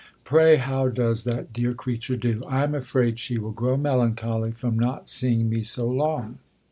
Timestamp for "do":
2.17-2.41